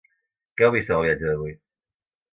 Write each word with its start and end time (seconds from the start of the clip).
Què 0.61 0.65
heu 0.67 0.73
vist 0.75 0.89
en 0.93 0.97
el 1.01 1.05
viatge 1.09 1.29
d’avui? 1.29 1.57